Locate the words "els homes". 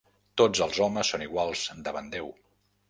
0.65-1.13